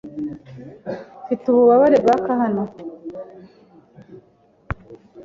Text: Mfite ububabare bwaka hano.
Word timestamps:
Mfite 1.23 1.43
ububabare 1.47 1.97
bwaka 2.03 2.31
hano. 2.41 2.63